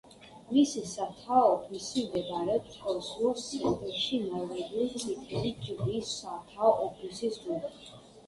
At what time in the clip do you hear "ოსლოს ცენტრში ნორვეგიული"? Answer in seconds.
2.93-5.03